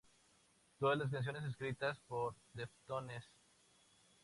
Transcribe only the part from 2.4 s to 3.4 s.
Deftones.